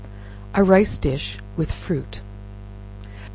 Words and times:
A 0.55 0.63
Rice 0.63 0.97
Dish 0.97 1.37
with 1.55 1.71
Fruit. 1.71 2.21